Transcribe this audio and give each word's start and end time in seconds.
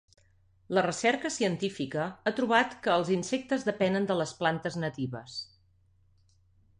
La 0.75 0.83
recerca 0.85 1.29
científica 1.33 2.05
ha 2.25 2.33
trobat 2.39 2.73
que 2.87 2.91
els 2.95 3.11
insectes 3.17 3.65
depenen 3.67 4.07
de 4.13 4.15
les 4.23 4.33
plantes 4.41 4.79
natives. 4.85 5.37